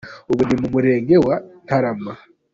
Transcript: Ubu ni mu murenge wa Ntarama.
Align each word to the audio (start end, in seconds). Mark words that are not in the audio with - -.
Ubu 0.31 0.41
ni 0.45 0.55
mu 0.61 0.67
murenge 0.73 1.15
wa 1.25 1.35
Ntarama. 1.65 2.13